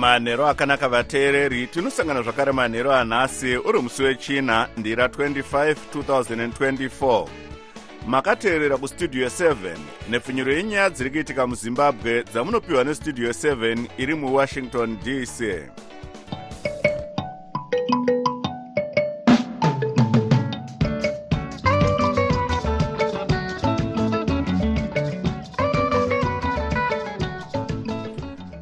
[0.00, 7.26] manhero akanaka vateereri tinosangana zvakare manhero anhasi uri musi wechina ndira 25 2024
[8.06, 9.54] makateerera kustudio 7
[10.10, 15.40] nepfunyuro yenyaya dziri kuitika muzimbabwe dzamunopiwa nestudio 7 iri muwashington dc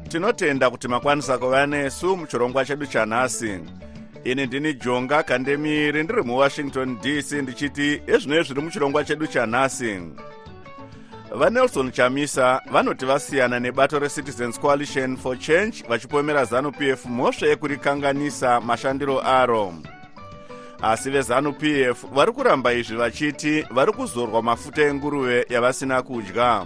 [0.09, 3.59] tinotenda kuti makwanisa kuva nesu muchirongwa chedu chanhasi.
[4.23, 10.01] Ini ndini jonga kandemiri ndiri muwashington dc ndichiti ezvino zviri muchirongwa chedu chanhasi.
[11.35, 19.21] Vanelson chamisa vanoti vasiyana nebato recitizens coalition for change vachipomera zanup f mhosva yekurikanganisa mashandiro
[19.21, 19.73] aro.
[20.81, 26.65] Asi vezanup f vari kuramba izvi vachiti vari kuzorwa mafuta enguruve yavasina kudya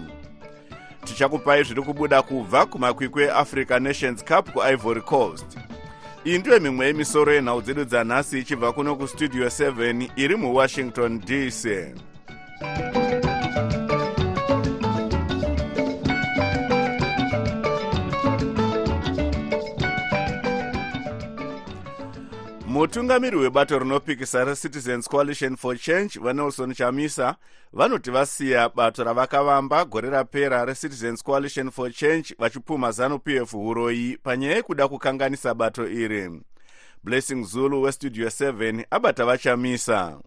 [1.03, 5.57] tichakupai zviri kubuda kubva kumakwikwi eafrica nations cup kuivory coast.
[6.25, 11.65] Iyi ndiyo mimwe yemisoro yenhau dzedu dzanhasi ichibva kuno kustudio 7 iri muwashington dc
[22.73, 27.35] mutungamiri webato rinopikisa recitizens coalition for change vanelson chamisa
[27.73, 34.55] vanoti vasiya bato ravakavamba gore rapera recitizens coalition for change vachipuma zanup f uroyi panyaya
[34.55, 36.41] yekuda kukanganisa bato iri.
[37.03, 40.19] Blessing zulu westudio 7 abata vachamisa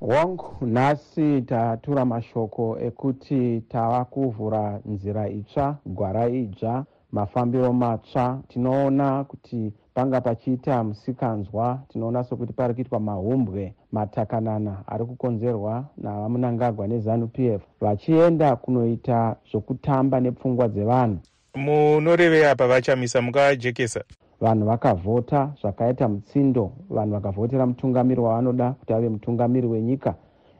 [0.00, 9.72] wangu nhasi tatura mashoko ekuti tava kuvhura nzira itsva gwara idzva mafambiro matsva tinoona kuti
[9.96, 18.56] panga pachiita musikanzwa tinoona sokuti pari kuitwa mahumbwe matakanana ari kukonzerwa navamunangagwa nezanup f vachienda
[18.56, 21.18] kunoita zvokutamba nepfungwa dzevanhu.
[21.54, 24.04] Munorevei apa vachamisa mungajekesa
[24.40, 30.14] vanhu vakavhota zvakaita mutsindo vanhu vakavhotera mutungamiri wavanoda kuti ave mutungamiri wenyika.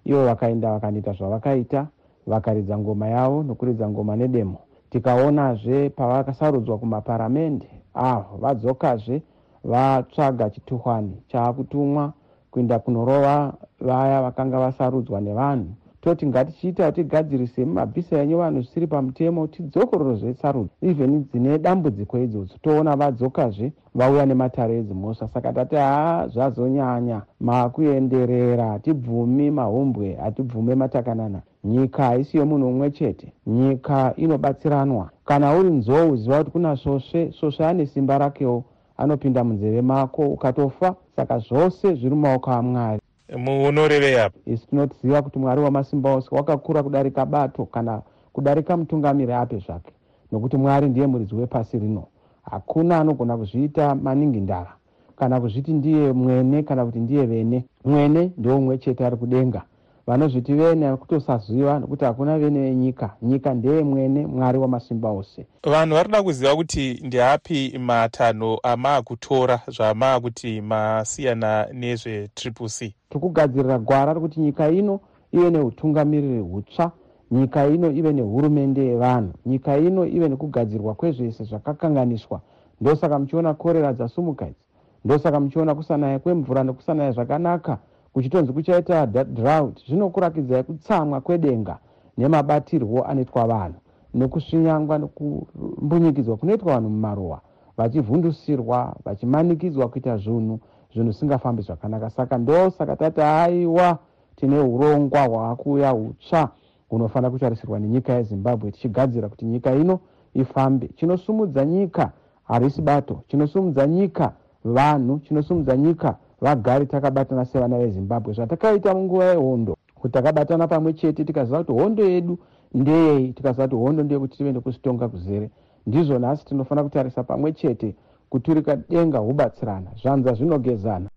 [0.05, 1.87] Ivo vakaenda vakanoita zvavakaita
[2.27, 4.59] vakaridza ngoma yavo nokuridza ngoma nedemo.
[4.91, 9.23] Tikaonazve pavakasarudzwa kumaparamende avo vadzokazve
[9.65, 12.13] vatsvaga chituhwani chaakutumwa
[12.51, 15.67] kuenda kunorova vaya vakanga vasarudzwa nevanhu.
[16.01, 22.97] Toti ngatichiita tigadzirise mumabhisa enyu vanhu zvisiri pamutemo tidzokororozve sarudzo even dzine dambudziko idzodzo toona
[22.97, 27.23] vadzokazve vauya nematare edzimhosva saka tati haa zvazonyanya.
[27.41, 33.33] Makuenderera hatibvumi mahumbwe hatibvume matakanana nyika haisi yomunhu mumwe chete.
[33.47, 35.11] Nyika inobatsiranwa.
[35.25, 38.65] Kana uri nzou ziva kuti kuna svosve svosve ane simba rakewo.
[38.97, 40.95] Anopinda munzeve mako ukatofa.
[41.17, 43.01] Saka zvose zviri mumaoko amwari.
[43.39, 48.03] Munorevei apa isu tinoziva kuti mwari wamasimba ose wakakura kudarika bato kana
[48.33, 49.93] kudarika mutungamiri ape zvake.
[50.33, 52.05] Nokuti mwari ndiye muridzi wepasi rino.
[52.51, 54.73] Hakuna anogona kuzviita maningi ndara.
[55.17, 57.65] Kana kuzviti ndiye mwene kana kuti ndiye vene.
[57.85, 59.63] Mwene ndeumwe chete ari kudenga
[60.07, 63.11] vanozviti vene kutosaziva nokuti hakuna vene venyika.
[63.23, 65.47] Nyika ndeye mwene mwari wamasimba ose.
[65.65, 72.95] Vanhu vari kuda kuziva kuti ndeapi matanho amaakutora zvamaakuti masiyana nezvetriple c?
[73.11, 75.01] Tikugadzirira gwara rekuti nyika ino
[75.33, 76.91] ive neutungamiriri hutsva
[77.31, 82.41] nyika ino ive nehurumende yevanhu nyika ino ive nekugadzirwa kwezvese zvakakanganiswa.
[82.81, 84.67] Ndosaka muchiona korera dzasumukadzi
[85.05, 87.79] ndosaka muchiona kusanaya kwemvura nekusanaya zvakanaka
[88.17, 91.79] kuchitonzi kuchaita drought zvinokurakidzai kutsamwa kwedenga
[92.19, 93.75] nemabatirwo anoitwa vanhu
[94.15, 97.41] nekusvinyangwa nekumbunyikidzwa kunoitwa vanhu mumaruwa
[97.77, 100.61] vachivhundusirwa vachimanikidzwa kuita zvinhu
[100.93, 102.11] zvinhu zvisingafambi zvakanaka.
[102.11, 103.99] Saka ndosaka tati aiwa
[104.37, 106.49] tine urongwa hwaakuuya hutsva
[106.89, 110.01] hunofanira kutarisirwa nenyika yezimbabwe tichigadzira kuti nyika ino
[110.35, 110.89] ifambe.
[110.89, 112.13] Chinosumudza nyika
[112.45, 114.33] harisi bato chinosumudza nyika
[114.65, 116.17] vanhu chinosumudza nyika
[116.47, 118.35] vagari takabatana sevana vezimbabwe.
[118.35, 122.39] Zvatakaita munguva yehondo kuti takabatana pamwe chete tikaziva kuti hondo yedu
[122.75, 125.51] ndeyei tikaziva kuti hondo ndeyekuti tive nekuzitonga kuzere.
[125.87, 127.95] Ndizvo nhasi tinofanira kutarisa pamwe chete
[128.31, 131.09] kuturika denga hubatsirana zvanza zvinogezana.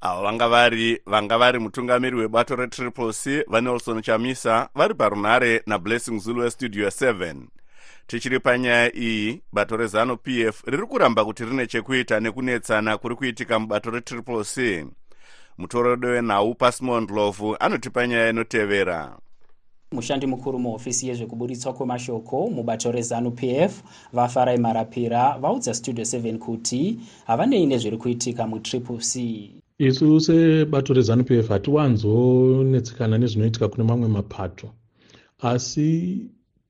[0.00, 6.40] Avo vanga vari vanga vari mutungamiri webato retriple c vanelson chamisa vari parunhare nablessing zulu
[6.40, 7.34] westudio 7
[8.10, 13.90] tichiri panyaya iyi bato rezanup f riri kuramba kuti rine chekuita nekunetsana kuri kuitika mubato
[13.90, 14.84] retriple c.
[15.58, 19.18] Mutorodi wenhau pasmond lovu anotipa nyaya inotevera.
[19.92, 27.66] Mushandi mukuru muhofisi yezvekuburitswa kwemashoko mubato rezanu pf vafarai marapira vaudza studio 7 kuti havanei
[27.66, 29.50] nezviri kuitika mutriple c.
[29.78, 34.70] Isu sebato rezanu pf hatiwanzonetsekana nezvinoitika kune mamwe mapato
[35.38, 36.20] asi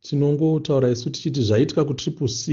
[0.02, 2.44] tinongotaura isu tichiti zvaitika kutriple c.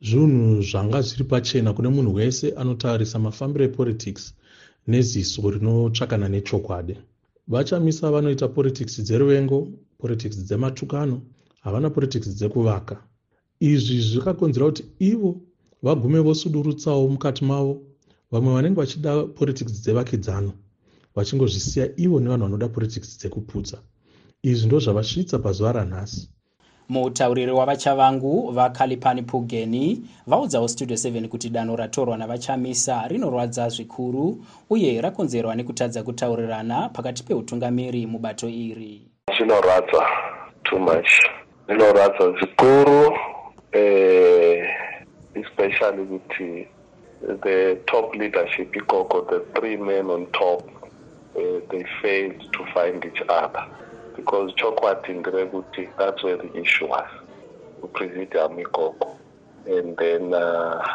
[0.00, 4.34] Zvinhu zvanga zviri pachena kune munhu wese anotarisa mafambiro epolitics
[4.86, 6.96] neziso rinotsvakana nechokwadi.
[7.48, 9.68] Vachamisa vanoita politics dzeruvengo
[9.98, 11.20] politics dzematukano
[11.60, 12.96] havana politics dzekuvaka.
[13.60, 15.40] Izvi zvakakonzera kuti ivo
[15.82, 17.82] vagume vosudurutsawo mukati mavo
[18.32, 20.52] vamwe vanenge vachida politics dzevakidzano
[21.14, 23.78] vachingozvisiya ivo nevanhu vanoda politics dzekuputsa.
[24.42, 26.28] Izvi ndo zvavasvitsa pazuva ranhasi
[26.92, 35.54] mutauriri wavachavangu vakalipani pugeni vaudzawo studio 7 kuti danho ratorwa navachamisa rinorwadza zvikuru uye rakonzerwa
[35.54, 39.02] nekutadza kutaurirana pakati peutungamiri mubato iri.
[39.36, 40.06] Zvinorwadza
[40.64, 41.08] too much.
[41.68, 43.12] Rinorwadza zvikuru
[43.72, 44.68] eh,
[45.34, 46.68] especially kuti
[47.42, 50.62] the top leadership ikoko the three men on top
[51.36, 53.64] uh, they failed to find each other
[54.16, 57.10] because chokwadi nderekuti that's where the issue was
[57.80, 59.18] kupresidium ikoko
[59.66, 60.86] and then uh,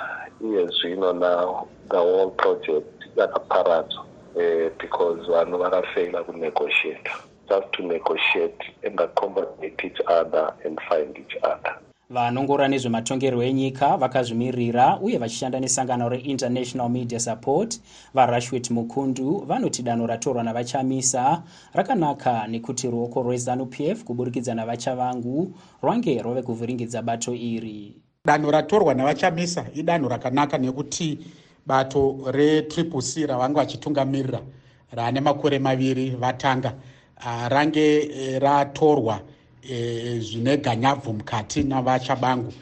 [0.42, 4.06] iye zvino now the whole project yakaparadzwa
[4.36, 7.12] uh, because vanhu vakafeila kunegotiata
[7.50, 11.80] just to negotiate and accommodate each other and find each other.
[12.10, 17.80] Vanongora nezvematongerwo enyika vakazvimirira uye vachishanda nesangano reinternational media support.
[18.14, 21.44] Varashwet mukundu vanoti danho ratorwa navachamisa.
[21.74, 27.96] Rakanaka nekuti ruoko rwezanup f kuburikidza navachavangu rwange rwave kuvhiringidza bato iri.
[28.26, 31.20] Danho ratorwa navachamisa idanho rakanaka nekuti
[31.66, 34.42] bato retriple c ravanga vachitungamirira.
[34.92, 36.74] Rane makore maviri vatanga.
[37.20, 39.20] Ah, range eh, ratorwa
[39.64, 42.54] e, zvine ganyabvu mukati navachabangu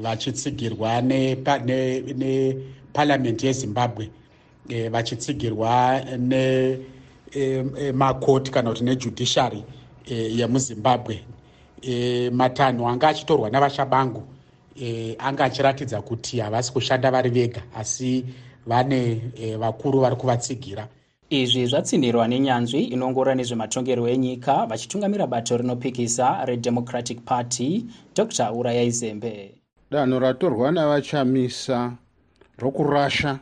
[0.00, 4.10] vachitsigirwa neparamende yezimbabwe
[4.68, 6.80] e, vachitsigirwa nemakoti
[8.50, 9.64] e, kana kuti nejudiciary
[10.08, 11.24] yemuzimbabwe.
[12.32, 14.22] Matanho anga achitorwa navachabangu
[15.18, 18.24] anga achiratidza kuti havasi kushanda vari vega asi
[18.66, 19.20] vane
[19.58, 20.88] vakuru vari kuvatsigira
[21.30, 27.84] izvi zvatsindirwa nenyanzvi inongora nezvematongerwo enyika vachitungamira bato rinopikisa redemocratic party
[28.16, 29.54] dr urayai zembe
[29.90, 31.92] danho ratorwa navachamisa
[32.58, 33.38] rokurasha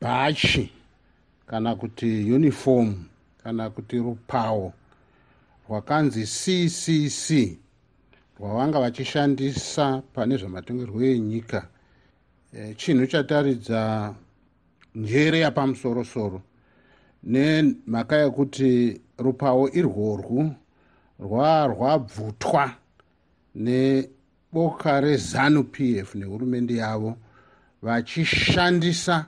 [0.00, 0.72] bhachi
[1.46, 2.94] kana kuti uniform
[3.44, 4.72] kana kuti rupawo
[5.68, 7.56] rwakanzi ccc
[8.40, 11.68] rwavanga vachishandisa pane zvematongerwo enyika.
[12.52, 14.14] E, chinhu chataridza
[14.94, 16.42] njere yapamusorosoro
[17.24, 20.50] nemhaka yekuti rupawo irworwu
[21.20, 22.72] rwarwabvutwa
[23.54, 27.16] neboka rezanu p f nehurumende yavo
[27.82, 29.26] vachishandisa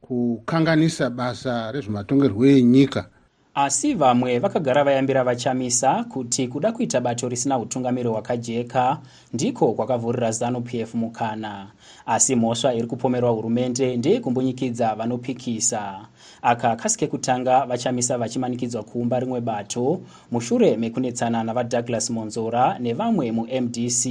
[0.00, 3.08] kukanganisa basa rezvematongerwo enyika
[3.54, 8.98] asi vamwe vakagara vayambira vachamisa kuti kuda kuita bato risina utungamiri hwakajeka
[9.32, 11.66] ndiko kwakavhurira zanup f mukana.
[12.06, 16.06] Asi mhosva iri kupomerwa hurumende ndeyekumbunyikidzwa vanopikisa
[16.42, 24.08] aka kasi kekutanga vachamisa vachimanikidzwa kuumba rimwe bato mushure mekunetsana navadouglas monzora nevamwe mumdc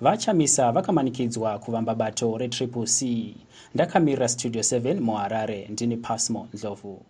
[0.00, 3.34] vachamisa vakamanikidzwa kuvamba bato retriple c.
[3.74, 7.02] Ndakamirira studio 7 muharare ndini pasmo ndlovu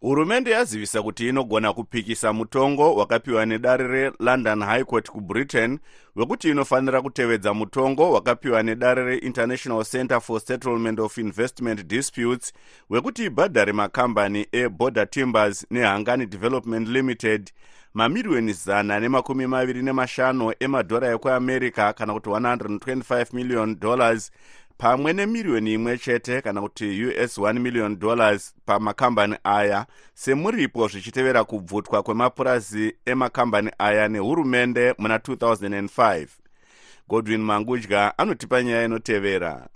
[0.00, 5.78] hurumende yazivisa kuti inogona kupikisa mutongo wakapiwa nedare relondon high court kubritain
[6.16, 12.52] wekuti inofanira kutevedza mutongo wakapiwa nedare reinternational center for settlement of investment disputes
[12.90, 17.50] wekuti ibhadhare makambani eborder timbers nehangani development limited
[17.96, 24.30] mamiriyoni zana nemakumi maviri nemashanu emadhora ekuamerica kana kuti 125 million dollars
[24.78, 29.86] pamwe nemiriyoni imwe chete kana kuti us 1 million dollars pamakambani aya.
[30.14, 36.26] Semuripo zvichitevera kubvutwa kwemapurazi emakambani aya nehurumende muna 2005
[37.08, 39.66] godwin mangudya anotipa nyaya inotevera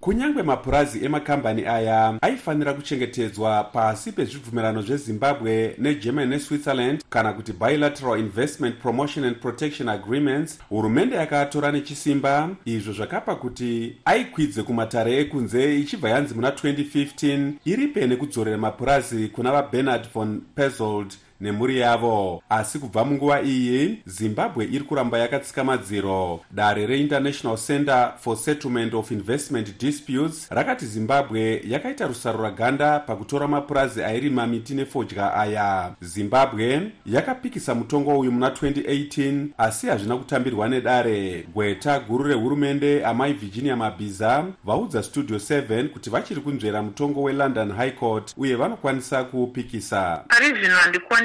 [0.00, 8.76] kunyange mapurazi emakambani aya aifanira kuchengetedzwa pasi pezvibvumirano zvezimbabwe negermany neswitzerland kana kuti bilateral investment
[8.76, 12.50] promotion and protection agreements hurumende yakaatora nechisimba.
[12.64, 19.52] Izvo zvakapa kuti aikwidze kumatare ekunze ichibva yanzi muna 2015 iri pene kudzorera mapurazi kuna
[19.52, 22.42] vabernard von pezold nemhuri yavo.
[22.48, 29.10] Asi kubva munguva iyi zimbabwe iri kuramba yakatsika madziro dare reinternational center for settlement of
[29.10, 35.92] investment disputes rakati zimbabwe yakaita rusaro rwaganda pakutora mapurazi airima miti nefodya aya.
[36.00, 41.46] Zimbabwe yakapikisa mutongo uyu muna 2018 asi hazvina kutambirwa nedare.
[41.54, 47.90] Gweta guru rehurumende amai virginia mabhiza vaudza studio 7 kuti vachiri kunzvera mutongo welondon high
[47.90, 50.24] court uye vanokwanisa kuupikisa.
[50.28, 50.74] Pari zvino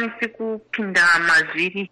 [0.05, 1.01] handikwanisi kupinda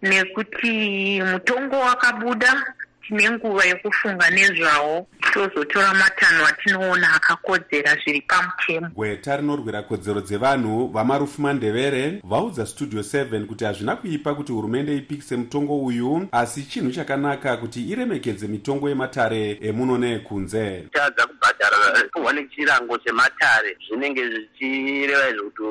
[0.02, 2.74] nekuti mutongo wakabuda
[3.08, 5.06] tine nguva yekufunga nezvawo.
[5.32, 13.46] Tozotora matanho atinoona akakodzera zviri pamutemo gweta rinorwira kodzero dzevanhu vamarufu mandevere vaudza studio 7
[13.46, 19.58] kuti hazvina kuipa kuti hurumende ipikise mutongo uyu asi chinhu chakanaka kuti iremekedze mitongo yematare
[19.62, 25.62] emuno neekunze tadza kubhadhara kuwa nechirango chematare zvinenge zvichireva izvo kuti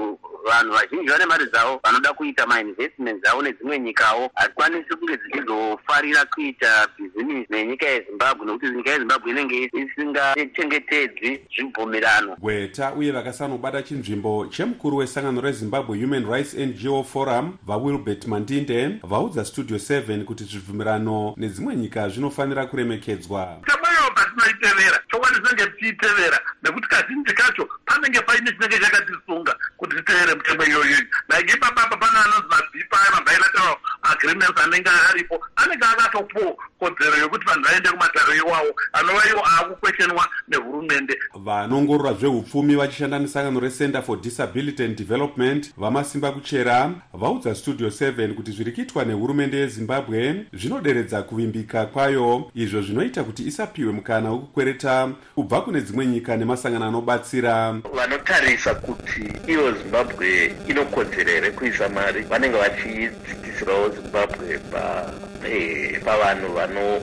[0.45, 4.31] vanhu vazhinji vane mari dzavo vanoda kuita mainvestment avo nedzimwe nyikawo.
[4.35, 12.35] Hazikwanisi kunge dzichizofarira kuita bhizinisi nenyika yezimbabwe nokuti nyika yezimbabwe inenge isingachengetedzi zvibvumirano.
[12.39, 19.77] Gweta uye vakasanobata chinzvimbo chemukuru wesangano rezimbabwe human rights ngo forum vawilbert mandinde vaudza studio
[19.77, 23.59] 7 kuti zvibvumirano nedzimwe nyika zvinofanira kuremekedzwa.
[23.65, 25.02] Tabayo patinoitevera
[25.33, 30.97] tinenge tichiitevera nekuti kazhinji kacho panenge paine chinenge chakatisunga kuti titevere mitengo iyoyo
[31.29, 37.89] like ipapapa pane anonzi mabhipa mabilateral agreements anenge aripo anenge akatopuwa kodzero yokuti vanhu vaende
[37.89, 38.75] kumatare iwawo.
[38.93, 41.19] Anova iwo aakukweshenwa nehurumende.
[41.35, 48.51] Vanongorora zveupfumi vachishanda nesangano recenter for disability and development vamasimba kuchera vaudza studio 7 kuti
[48.51, 52.51] zviri kuitwa nehurumende yezimbabwe zvinoderedza kuvimbika kwayo.
[52.55, 57.75] Izvo zvinoita kuti isapiwe mukana wekukwereta kubva kune dzimwe nyika nemasangano anobatsira.
[57.95, 62.21] Vanotarisa kuti iyo zimbabwe inokodzera here kuisa mari?
[62.21, 64.59] Vanenge vachidzikisirawo zimbabwe
[66.05, 66.47] pavanhu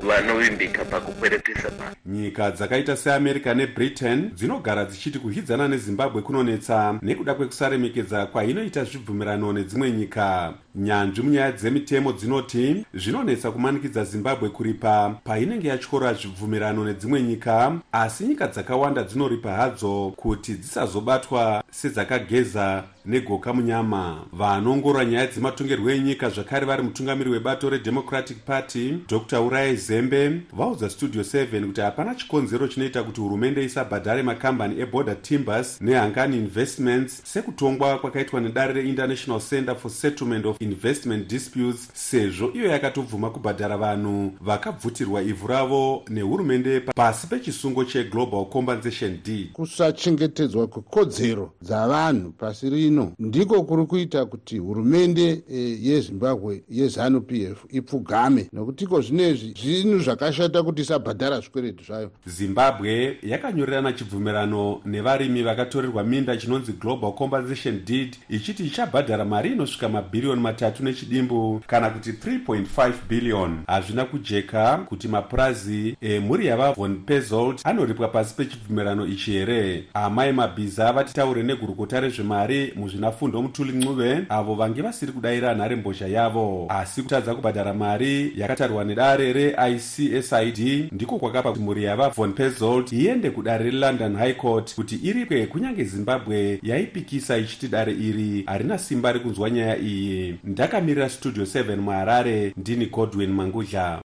[0.03, 1.97] vanovimbika pakukweretesa mari.
[2.07, 10.55] Nyika dzakaita seamerica nebritain dzinogara dzichiti kuhidzana nezimbabwe kunonetsa nekuda kwekusaremekedza kwainoita zvibvumirano nedzimwe nyika
[10.75, 18.47] nyanzvi munyaya dzemitemo dzinoti zvinonetsa kumanikidza zimbabwe kuripa painenge yatyora zvibvumirano nedzimwe nyika asi nyika
[18.47, 24.25] dzakawanda dzinoripa hadzo kuti dzisazobatwa sedzakageza negoka munyama.
[24.33, 29.41] Vanongorora nyaya dzematongerwo enyika zvakare vari mutungamiri webato redemocratic party dr.
[29.41, 35.81] Urai zembe vaudza studio 7 kuti hapana chikonzero chinoita kuti hurumende isabhadhare makambani eborder timbers
[35.81, 43.31] nehangani investments sekutongwa kwakaitwa nedare reinternational center for settlement of investment disputes sezvo iyo yakatobvuma
[43.31, 52.71] kubhadhara vanhu vakabvutirwa ivhu ravo nehurumende pasi pechisungo cheglobal compensation deed kusachengetedzwa kwekodzero dzavanhu pasi
[52.71, 59.99] rino ndiko kuri kuita kuti hurumende e, yezimbabwe yezanu p f ipfugame nokutiko zvinezvi zvinhu
[59.99, 62.11] zvakashata kuti isabhadhara zvikweretu zvayo.
[62.27, 70.41] Zimbabwe yakanyorerana chibvumirano nevarimi vakatorerwa minda chinonzi global compensation deed ichiti ichabhadhara mari inosvika mabhiriyoni
[70.51, 73.59] matatu nechidimbu kana kuti 3.5 billion.
[73.67, 79.85] Hazvina kujeka kuti mapurazi emhuri yavavon pezold anoripwa pasi pechibvumirano ichi here?
[79.95, 86.67] Amai mabhiza vatitaure negurukota rezvemari muzvinafundo mutuli ncuve avo vange vasiri kudayira nharembozha yavo.
[86.69, 93.65] Asi kutadza kubhadhara mari yakatarwa nedare reicsid ndiko kwakapa kuti mhuri yavavon pezold iende kudare
[93.65, 99.79] relondon high court kuti iripwe kunyange zimbabwe yaipikisa ichiti dare iri harina simba rekunzwa nyaya
[99.79, 104.03] iyi ndakamirira studio 7 muharare ndini godwin mangudla.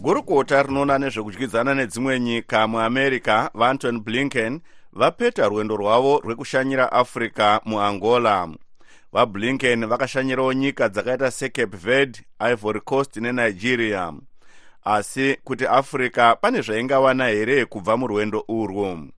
[0.00, 4.60] Gurukota rinoona nezvekudyidzana nedzimwe nyika muamerica vaanton blinken
[4.92, 8.48] vapeta rwendo rwavo rwekushanyira africa muangola.
[9.12, 12.20] Vablinken vakashanyirawo nyika dzakaita secape verde
[12.52, 14.12] ivory coast nenigeria
[14.88, 19.08] asi kuti africa pane zvaingawana here kubva murwendo urwu?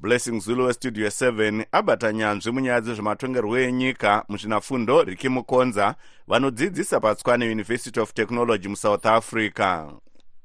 [0.00, 5.94] Blessing zulu westudio 7 abata nyanzvi munyaya dzezvematongerwo enyika muzvinafundo riki mukonza
[6.28, 9.86] vanodzidzisa patswane university of technology musouth africa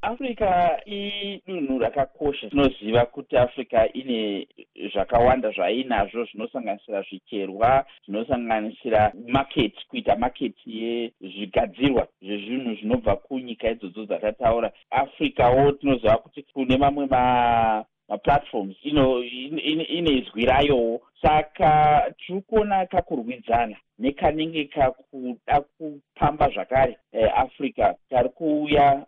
[0.05, 2.49] africa idunhu rakakosha.
[2.49, 4.47] Tinoziva kuti africa ine
[4.93, 15.71] zvakawanda zvainazvo zvinosanganisira zvicherwa zvinosanganisira market kuita market yezvigadzirwa zvezvinhu zvinobva kunyika idzodzo dzatataura africawo
[15.71, 25.61] tinoziva kuti kune mamwe ma maplatforms ine izwi rayowo saka tiri kuona kakurwidzana nekanenge kakuda
[25.61, 29.05] kupamba zvakare eh, africa kari kuuya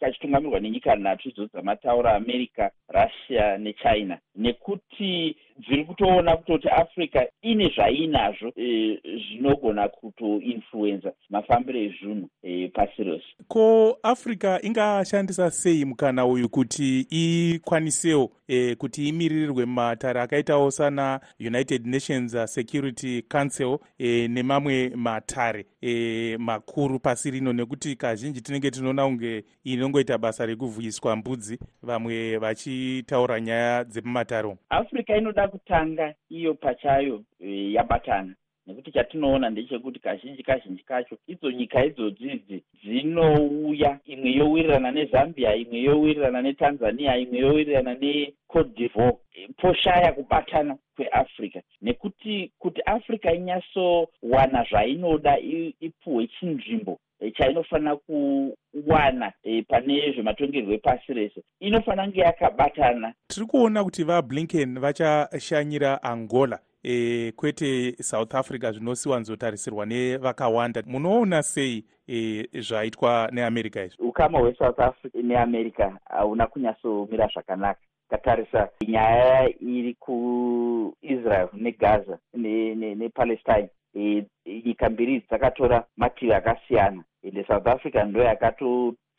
[0.00, 4.18] kachitungamirwa nenyika nhatu idzo dzamataura america russia nechina.
[4.36, 5.36] Nekuti
[5.68, 13.24] dziri kutoona kutoti africa ine zvainazvo e, zvinogona kutoinfluenza mafambiro ezvinhu e, pasi rose.
[13.48, 21.86] Ko africa ingashandisa sei mukana uyu kuti ikwanisewo e, kuti imiririrwe mumatare akaitawo sana united
[21.86, 27.52] nations security council e, nemamwe matare e, makuru pasi rino?
[27.52, 35.46] Nekuti kazhinji tinenge tinoona kunge inongoita basa rekuvhuyiswa mbudzi vamwe vachitaura nyaya dzemumatare africa inoda
[35.50, 38.34] kutanga iyo pachayo e, yabatana.
[38.66, 46.42] Nekuti chatinoona ndechekuti kazhinji kazhinji kacho idzo nyika idzodzidzi dzinouya imwe yowirirana nezambia imwe yowirirana
[46.42, 49.18] netanzania imwe yowirirana necote divoire
[49.56, 55.38] poshaya kubatana kweafrica nekuti kuti africa inyatsowana zvainoda
[55.80, 56.98] ipuhwe chinzvimbo
[57.36, 63.14] chainofanira kuwana e, pane zvematongerwo epasi rese inofanira kunge yakabatana.
[63.26, 70.82] Tiri kuona kuti vablinken vachashanyira angola e, kwete south africa zvinosiwanzotarisirwa nevakawanda.
[70.86, 74.02] Munoona sei e, zvaitwa neamerica izvi?
[74.02, 77.80] Ukama hwesouth africa neamerica hauna kunyatsomira zvakanaka.
[78.10, 87.04] Tatarisa nyaya iri kuisrael negaza nepalestine ne, ne nyika mbiri dzakatora mativi akasiyana.
[87.22, 88.22] Ende south africa ndo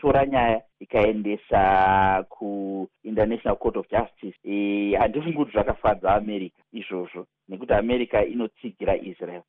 [0.02, 4.38] yakatotora nyaya ikaendesa kuinternational court of justice.
[4.44, 9.42] E, handifungi kuti zvakafadza america izvozvo nekuti america inotsigira israel.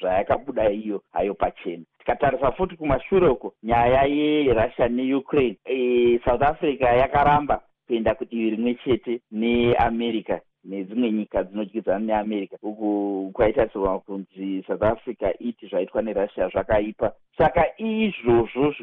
[0.00, 1.84] Zvayakabuda iyo hayo pachena.
[1.98, 9.20] Tikatarisa futi kumashure uko nyaya yerussia neukraine e, south africa yakaramba kuenda kudivi rimwe chete
[9.30, 17.12] neamerica nedzimwe nyika dzinodyidzana neamerica uku kwaitarisirwa kunzi south africa iti zvaitwa nerussia zvakaipa.
[17.38, 18.74] Saka izvozvo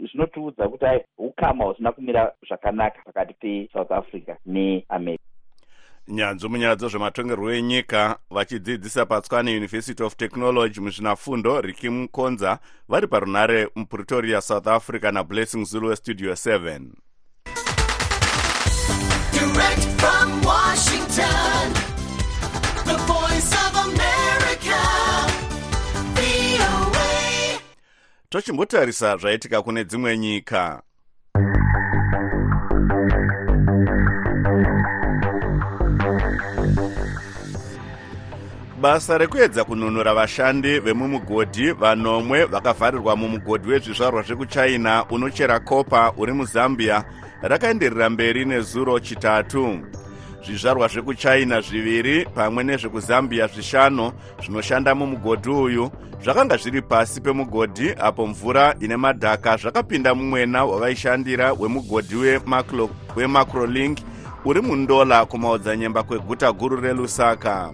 [0.00, 5.22] zvinotiudza kuti ai ukama husina kumira zvakanaka pakati pesouth africa neamerica.
[6.08, 14.40] Nyanzvi munyaya dzezvematongerwo enyika vachidzidzisa patswane university of technology muzvinafundo riki mukonza vari parunare mupretoria
[14.40, 17.11] south africa nablessing zulu westudio 7
[19.42, 21.72] Direct from Washington,
[22.86, 24.80] the voice of America,
[26.14, 27.58] VOA.
[28.28, 30.82] tochimbotarisa zvaitika kune dzimwe nyika
[38.80, 47.04] basa rekuedza kununura vashandi vemumugodhi vanomwe vakavharirwa mumugodhi wezvizvarwa zvekuchina unochera kopa uri muzambia
[47.42, 49.78] rakaenderera mberi nezuro chitatu.
[50.46, 55.90] Zvizvarwa zvekuchina zviviri pamwe nezvekuzambia zvishanu zvinoshanda mumugodhi uyu
[56.24, 62.16] zvakanga zviri pasi pemugodhi apo mvura ine madhaka zvakapinda mumwena wavaishandira wemugodhi
[63.16, 63.98] wemacrolink
[64.44, 67.70] uri mundola kumaodzanyemba kweguta guru relusaka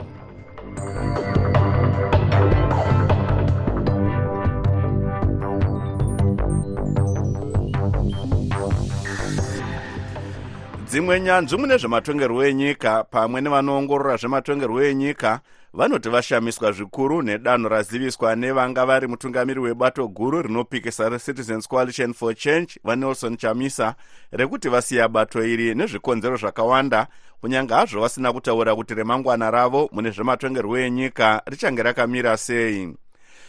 [10.88, 15.40] dzimwe nyanzvi mune zvematongerwo enyika pamwe nevanoongorora zvematongerwo enyika
[15.72, 22.80] vanoti vashamiswa zvikuru nedanho raziviswa nevanga vari mutungamiri webato guru rinopikisa recitizens coalition for change
[22.84, 23.94] vanelson chamisa
[24.32, 27.06] rekuti vasiya bato iri nezvikonzero zvakawanda
[27.40, 32.94] kunyange hazvo vasina kutaura kuti remangwana ravo mune zvematongerwo enyika richange rakamira sei.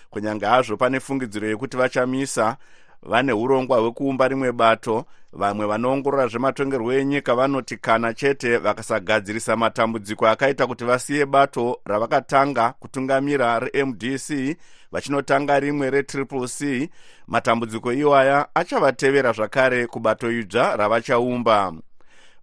[0.09, 2.57] Kunyange hazvo pane fungidziro yekuti vachamisa
[3.03, 10.67] vane urongwa hwekuumba rimwe bato vamwe vanoongorora zvematongerwo enyika vanoti kana chete vakasagadzirisa matambudziko akaita
[10.67, 14.57] kuti vasiye bato ravakatanga kutungamira remdc
[14.91, 16.89] vachinotanga rimwe retriple c
[17.27, 21.73] matambudziko iwaya achavatevera zvakare kubato idzva ravachaumba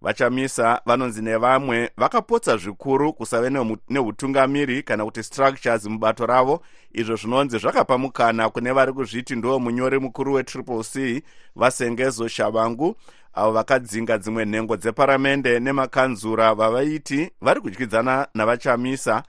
[0.01, 3.49] vachamisa vanonzi nevamwe vakapotsa zvikuru kusave
[3.89, 6.61] neutungamiri kana kuti structures mubato ravo.
[6.91, 11.23] Izvo zvinonzi zvakapa mukana kune vari kuzviti ndo munyori mukuru wetriple c
[11.55, 12.95] vasengezo shavangu
[13.33, 19.23] avo vakadzinga dzimwe nhengo dzeparamende nemakanzura vavaiti vari kudyidzana navachamisa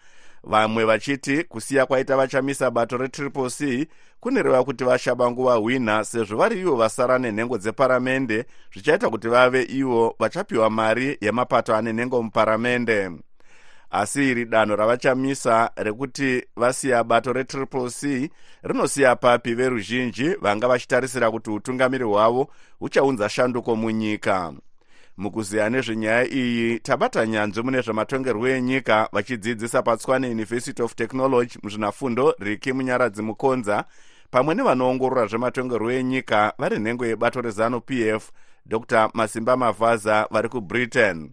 [0.48, 3.88] vamwe vachiti kusiya kwaita vachamisa bato retriple c
[4.20, 10.70] kunoreva kuti vashabangu vahwina sezvo vari ivo vasara nenhengo dzeparamende zvichaita kuti vave ivo vachapiwa
[10.70, 13.10] mari yemapato ane nhengo muparamende.
[13.90, 18.30] Asi iri danho ravachamisa rekuti vasiya bato retriple c
[18.62, 24.52] rinosiya papi veruzhinji vanga vachitarisira kuti utungamiri hwavo huchaunza shanduko munyika
[25.18, 32.72] mukuziya nezvenyaya iyi tabata nyanzvi mune zvematongerwo enyika vachidzidzisa patswane university of technology muzvinafundo riki
[32.72, 33.84] munyaradzi mukonza
[34.30, 38.30] pamwe nevanoongorora zvematongerwo enyika vari nhengo yebato rezanup f
[38.66, 39.10] dr.
[39.14, 41.30] Masimba mavhaza vari kubritain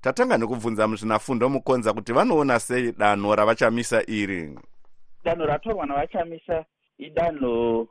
[0.00, 4.58] tatanga nekubvunza muzvinafundo mukonza kuti vanoona sei danho ravachamisa iri?
[5.24, 6.64] Danho ratorwa navachamisa
[6.98, 7.86] idanho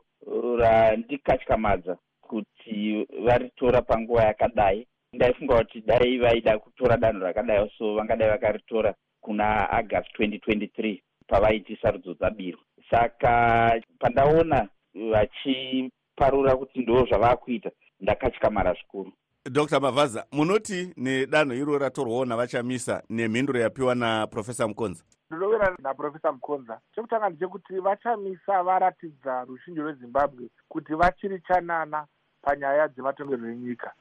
[0.58, 8.94] randikatyamadza kuti varitora panguva yakadai ndaifunga kuti dai vaida kutora danho rakadai so vangadai vakaritora
[9.20, 19.12] kuna agast 2023 pavaiti sarudzo dzabirwa saka pandaona vachiparura kuti ndo zvavaa kuita ndakatyamara zvikuru.
[19.50, 27.28] Dr mavhaza munoti nedanho iro ratorwawo navachamisa nemhinduro yapiwa naprofesa mukonza ndinoverana naprofesa mukonza chekutanga
[27.28, 32.06] ndechekuti vachamisa varatidza rushinji rwezimbabwe kuti vachiri chanana
[32.42, 33.92] panyaya dzematongerwo enyika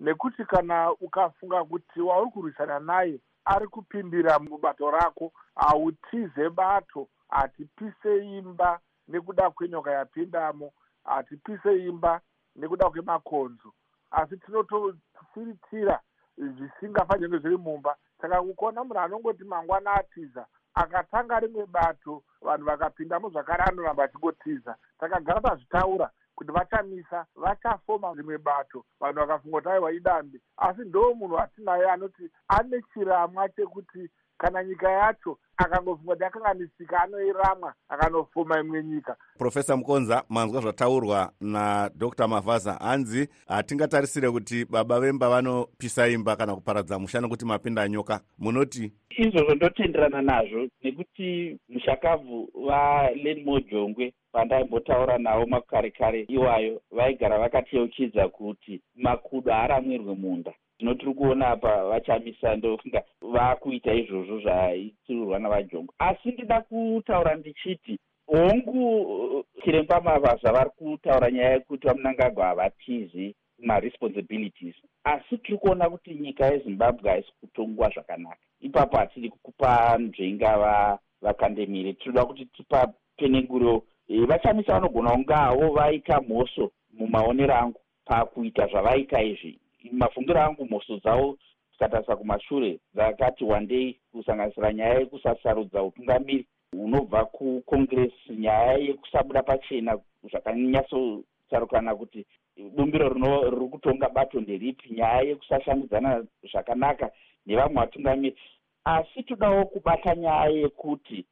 [0.00, 8.80] nekuti kana ukafunga kuti wauri kurwisana naye ari kupimbira mubato rako hautize bato hatipise imba
[9.08, 10.72] nekuda kwenyoka yapindamo
[11.04, 12.20] hatipise imba
[12.56, 13.72] nekuda kwemakonzo.
[14.10, 16.00] Asi tinotofiritira
[16.36, 17.96] zvisingafaniri kunge zviri mumba.
[18.20, 25.40] Saka kukaona munhu anongoti mangwana atiza akatanga rimwe bato vanhu vakapindamo zvakare anoramba achingotiza takagara
[25.40, 28.84] tazvitaura kuti vachamisa vachafoma rimwe bato.
[29.00, 34.90] Vanhu vakafunga kuti aiwa idambe asi ndo munhu atinaye anoti ane chiramwa chekuti kana nyika
[34.90, 39.16] yacho akangofunga kuti yakanganisika anoiramwa akanofoma imwe nyika.
[39.38, 42.28] Profesa mukonza manzwa zvataurwa nadr.
[42.28, 48.20] Mavhaza hanzi hatingatarisire kuti baba vemba vanopisa imba kana kuparadza musha nekuti mapinda nyoka.
[48.38, 58.28] Munoti izvozvo ndotenderana nazvo nekuti mushakabvu valenmo jongwe pandaimbotaura navo makare kare iwayo vaigara vakateuchidza
[58.28, 66.28] kuti makudo haaramwirwe munda zvino tiri kuona apa vachamisa ndofunga vakuita izvozvo zvaitirurwa navajongo asi
[66.28, 74.74] ndida kutaura ndichiti hongu chiremba mavhaza vari kutaura nyaya yekuti vamunangagwa havatizi maresponsibilities.
[75.04, 78.36] Asi tiri kuona kuti nyika yezimbabwe haisi kutongwa zvakanaka.
[78.60, 87.54] Ipapo hatidi kupa nzvenga vakandemire tinoda kuti tipapenenguro e, vachamisa vanogona kungavo vaita mhoso mumaonero
[87.54, 89.58] angu pakuita zvavaita izvi
[89.92, 91.38] mafungiro angu mhoso dzavo
[91.72, 99.98] tikatarisa kumashure dzakati wandei kusanganisira nyaya yekusasarudza utungamiri unobva kukongress nyaya yekusabuda pachena
[100.30, 102.26] zvakanyatsosarukana kuti
[102.74, 107.10] bumbiro riri kutonga bato nderipi nyaya yekusashandidzana zvakanaka
[107.46, 108.36] nevamwe vatungamiri.
[108.84, 111.24] Asi todawo kubata nyaya yekuti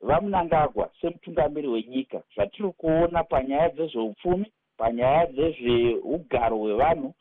[0.00, 7.14] vamunangagwa semutungamiri wenyika zvatiri kuona panyaya dzezveupfumi panyaya dzezveugaro hwevanhu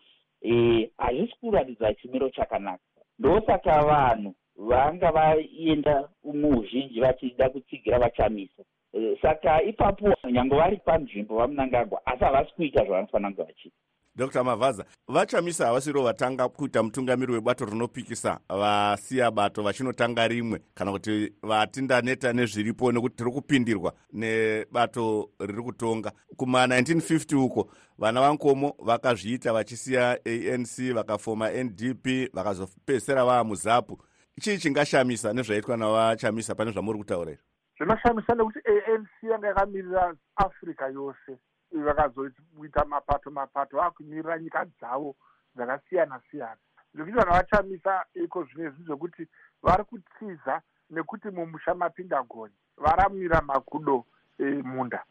[0.98, 2.84] hazvisi kuratidza chimiro chakanaka.
[3.20, 8.64] Ndosaka vanhu vanga vaenda muuzhinji vachida kutsigira vachamisa.
[8.94, 13.78] E, saka ipapo nyange vari panzvimbo vamunangagwa asi havasi kuita zvavanofanira kunge vachiita
[14.16, 14.44] dr.
[14.44, 21.82] Mavhaza vachamisa havasiro vatanga kuita mutungamiri webato rinopikisa vasiya bato vachinotanga rimwe kana kuti vati
[21.82, 26.12] ndaneta nezviripo nekuti tiri kupindirwa nebato riri kutonga.
[26.36, 30.20] Kuma1950 uko vana vankomo vakazviita vachisiya
[30.54, 34.04] anc vakafoma ndp vakazopedzisira vaa muzapu.
[34.42, 38.60] Chii chingashamisa nezvaitwa navachamisa pane zvamuri kutaura izvo zvinoshamisa nekuti
[38.94, 41.38] anc yanga yakamirira africa yose
[41.82, 45.16] vakazoita mapato mapato vakumirira nyika dzavo
[45.56, 46.62] dzakasiyana siyana.
[46.94, 49.28] Zvekuita navachamisa iko zvinezvi zvokuti
[49.64, 54.06] vari kutiza nekuti mumusha mapinda gonye varamira makudo
[54.40, 55.04] emunda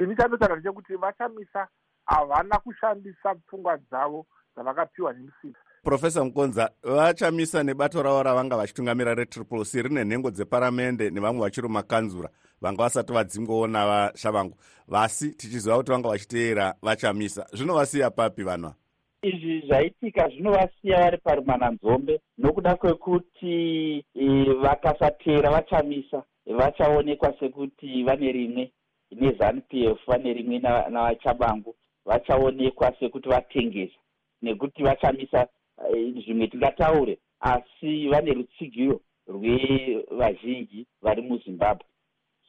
[0.00, 1.68] ini chandotanga ndechekuti vachamisa
[2.06, 9.82] havana kushandisa pfungwa dzavo dzavakapiwa nemusika profesa mukonza vachamisa nebato ravo ravanga vachitungamira retriple c
[9.82, 12.28] rine nhengo dzeparamende nevamwe vachiri makanzura
[12.60, 14.56] vanga vasati vadzingwawo navashavangu
[14.88, 17.46] vasi tichiziva kuti vanga vachiteera vachamisa.
[17.52, 18.72] Zvinovasiya papi vanhu
[19.22, 23.54] izvi zvaitika zvinovasiya vari parumananzombe nokuda kwekuti
[24.14, 26.22] e, vakasateera vachamisa.
[26.46, 28.72] Vachaonekwa sekuti vane rimwe
[29.10, 33.98] nezanup f vane rimwe navachabangu vachaonekwa sekuti vatengesa.
[34.42, 35.46] Nekuti vachamisa
[35.90, 41.86] zvimwe tingataure asi vane rutsigiro rwevazhinji vari muzimbabwe.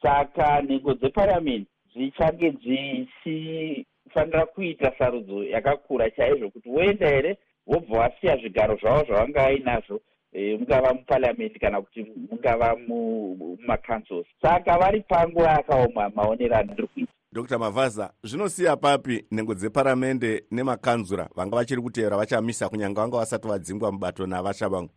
[0.02, 8.76] Saka nhengo dzeparamendi dzichange dzichifanira kuita sarudzo yakakura chaizvo kuti woenda here vobva vasiya zvigaro
[8.76, 10.00] zvavo zvavanga vainazvo
[10.32, 17.58] e, mungava muparamendi kana kuti mungava mumacancels saka vari panguva yakaoma maonero andiri kuita dr.
[17.58, 24.26] Mavhaza zvinosiya papi nhengo dzeparamende nemakanzura vanga vachiri kuteera vachamisa kunyange vanga vasati vadzingwa mubato
[24.26, 24.90] navashavangu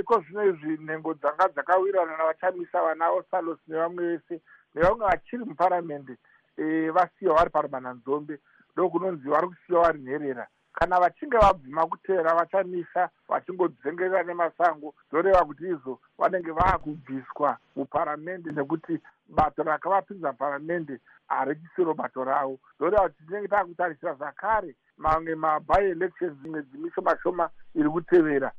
[0.00, 4.42] iko zvino izvi nhengo dzanga dzakawirana navachamisa vana osalos nevamwe vese
[4.74, 6.16] nevamwe vachiri muparamende
[6.56, 8.38] e, vasiyiwa vari parumananzombe
[8.72, 16.00] ndokunonzi vari kusiyiwa vari nherera kana vachinge vabvima kutera vachamisa vachingodzengerera nemasango zoreva kuti izvo
[16.18, 22.58] vanenge vaakubviswa muparamende nekuti bato rakavapinza paramende harechisiro bato ravo.
[22.78, 28.52] Zoreva kuti tinenge taakutarisira zvakare mamwe maby elections imwe dzimishoma shoma iri kutevera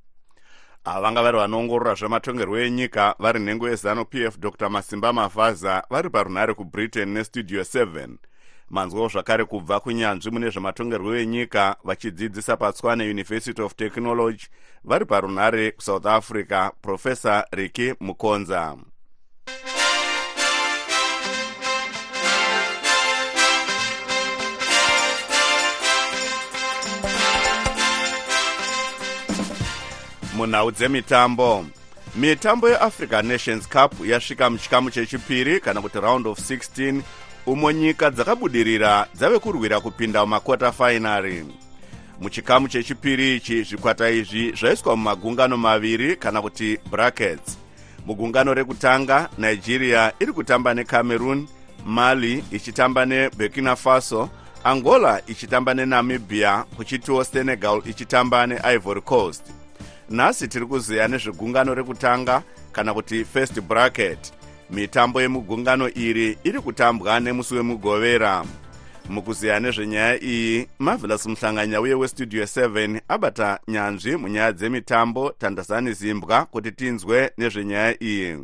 [0.84, 6.54] ava vanga vari vanoongorora zvematongerwo enyika vari nhengo yezanup f dr masimba mavhaza vari parunhare
[6.54, 8.31] kubritain nestudio 7
[8.72, 14.48] manzwawo zvakare kubva kunyanzvi mune zvematongerwo enyika vachidzidzisa patswane university of technology
[14.84, 18.78] vari parunhare kusouth africa profesa riki mukonza
[30.42, 31.66] munhau dzemitambo.
[32.16, 37.02] Mitambo yeafrica nations cup yasvika muchikamu chechipiri kana kuti round of 16
[37.46, 41.46] umo nyika dzakabudirira dzave kurwira kupinda mumakota fainari
[42.22, 47.58] muchikamu chechipiri ichi zvikwata izvi zvaiswa mumagungano maviri kana kuti brackets.
[48.06, 51.48] Mugungano rekutanga nigeria iri kutamba necameroon
[51.86, 54.30] mali ichitamba neburkina faso
[54.64, 59.44] angola ichitamba nenamibia kuchitiwo senegal ichitamba neivory coast.
[60.10, 64.34] Nhasi tiri kuziya nezvegungano rekutanga kana kuti first bracket
[64.72, 68.46] mitambo yemugungano iri iri kutambwa nemusi wemugovera.
[69.10, 76.72] Mukuziya nezvenyaya iyi marvelous muhlanganya uye westudio 7 abata nyanzvi munyaya dzemitambo tandazani zimbwa kuti
[76.72, 78.38] tinzwe nezvenyaya iyi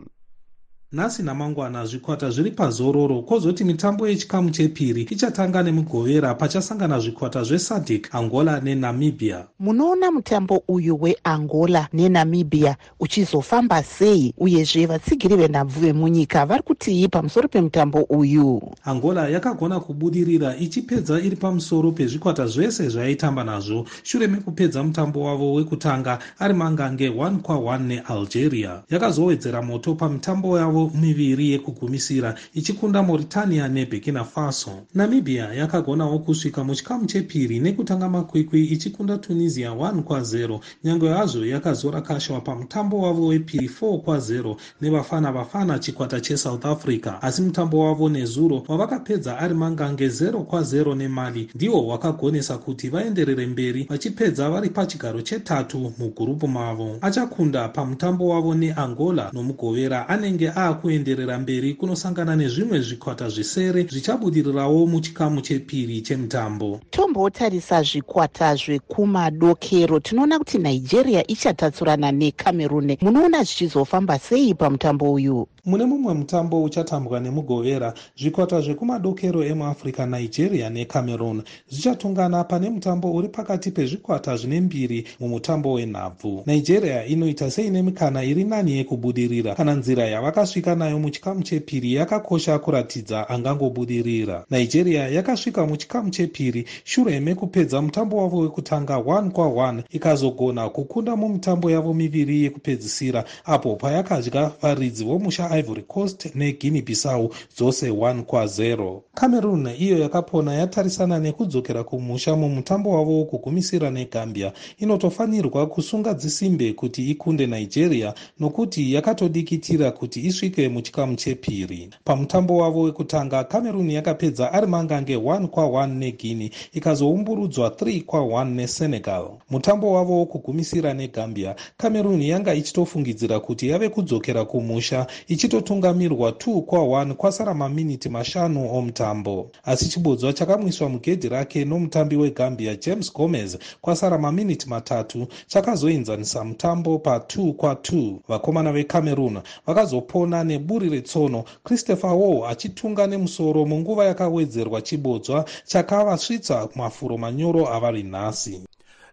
[0.91, 8.59] nhasi namangwana zvikwata zviri pazororo kwozoti mitambo yechikamu chepiri ichatanga nemugovera pachasangana zvikwata zvesadc angola
[8.59, 9.43] nenamibia.
[9.59, 18.01] Munoona mutambo uyu weangola nenamibia uchizofamba sei uyezve vatsigiri venhabvu vemunyika vari kutii pamusoro pemutambo
[18.01, 18.61] uyu?
[18.83, 23.85] Angola yakagona kubudirira ichipedza iri pamusoro pezvikwata zvese zvaaitamba nazvo.
[24.03, 28.83] Shure mekupedza mutambo wavo wekutanga ari mangange 1 kwa1 nealgeria.
[28.89, 34.71] Yakazowedzera moto pamitambo yavo yavo miviri yekugumisira ichikunda mauritania neburkina faso.
[34.93, 42.99] Namibia yakagonawo kusvika muchikamu chepiri nekutanga makwikwi ichikunda tunisia 1 kwa0 nyange hazvo yakazorakashwa pamutambo
[43.01, 47.13] wavo wepiri 4 kwa0 nevafana vafana chikwata chesouth africa.
[47.21, 53.83] Asi mutambo wavo nezuro wavakapedza ari mangange 0 kwa0 nemali ndiwo wakagonesa kuti vaenderere mberi
[53.83, 56.97] vachipedza vari pachigaro chetatu mugurupu mavo.
[57.01, 65.41] Achakunda pamutambo wavo neangola nomugovera anenge a kuenderera mberi kunosangana nezvimwe zvikwata zvisere zvichabudirirawo muchikamu
[65.41, 66.79] chepiri chemutambo.
[66.89, 69.99] Tombotarisa zvikwata zvekumadokero.
[69.99, 72.97] Tinoona kuti nigeria ichatatsurana necameroon.
[73.01, 81.43] Munoona zvichizofamba sei pamutambo uyu mune mumwe mutambo uchatambwa nemugovera zvikwata zvekumadokero emuafrica nigeria necameroon.
[81.69, 86.43] Zvichatungana pane mutambo uri pakati pezvikwata zvine mbiri mumutambo wenhabvu.
[86.45, 93.29] Nigeria inoita seine mikana iri nani yekubudirira kana nzira yavakasvika nayo muchikamu chepiri yakakosha kuratidza
[93.29, 94.45] angangobudirira.
[94.49, 101.93] Nigeria yakasvika muchikamu chepiri shure mekupedza mutambo wavo wekutanga 1 kwa1 ikazogona kukunda mumutambo yavo
[101.93, 109.97] miviri yekupedzisira apo payakadya varidzi vomusha ivory coast neguinea bissau dzose 1 kwa0 cameroon iyo
[109.99, 114.53] yakapona yatarisana nekudzokera kumusha mumutambo wavo wokugumisira negambia.
[114.79, 121.89] Inotofanirwa kusunga dzisimbe kuti ikunde nigeria nokuti yakatodikitira kuti isvike muchikamu chepiri.
[122.03, 129.27] Pamutambo wavo wekutanga cameroon yakapedza ari mangange 1 kwa1 neguinea ikazoumburudzwa 3 kwa1 nesenegal.
[129.49, 135.07] Mutambo wavo wokugumisira negambia cameroon yanga ichitofungidzira kuti yave kudzokera kumusha
[135.51, 143.13] ichitotungamirwa 2 kwa1 kwasara maminiti mashanu omutambo asi chibodzwa chakamwiswa mugedhi rake nomutambi wegambia james
[143.13, 152.51] gomez kwasara maminiti matatu chakazoenzanisa mutambo pa2 kwa2 vakomana vecameroon vakazopona neburi retsono christopher war
[152.51, 158.66] achitunga nemusoro munguva yakawedzerwa chibodzwa chakavasvitsa mafuro manyoro avari nhasi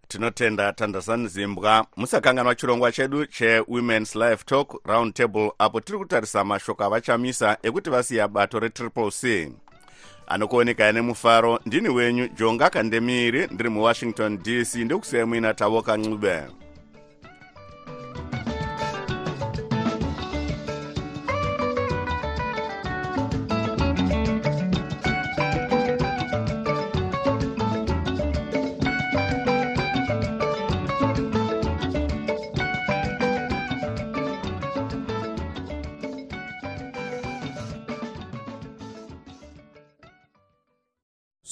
[0.08, 1.86] tinotenda tandazani zimbwa.
[1.96, 8.28] Musakanganwa chirongwa chedu chewomens life talk round table apo tiri kutarisa mashoko avachamisa ekuti vasiya
[8.28, 9.52] bato retriple c.
[10.26, 16.42] Anokuonekai nemufaro ndini wenyu jonga kandemiri ndiri muwashington dc ndekusiyai muina tavoka ncube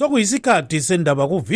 [0.03, 1.29] sokuyisikhathi sendaba